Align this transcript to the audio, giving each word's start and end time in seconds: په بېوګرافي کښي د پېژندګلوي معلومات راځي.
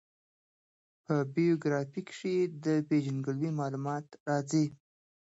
په 1.05 1.15
بېوګرافي 1.33 2.01
کښي 2.07 2.37
د 2.65 2.67
پېژندګلوي 2.87 3.51
معلومات 3.59 4.05
راځي. 4.27 4.65